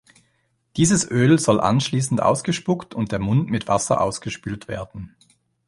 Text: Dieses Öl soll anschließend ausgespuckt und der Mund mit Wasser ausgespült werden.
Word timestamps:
Dieses 0.77 1.11
Öl 1.11 1.37
soll 1.37 1.59
anschließend 1.61 2.23
ausgespuckt 2.23 2.95
und 2.95 3.11
der 3.11 3.19
Mund 3.19 3.51
mit 3.51 3.67
Wasser 3.67 4.01
ausgespült 4.01 4.67
werden. 4.67 5.15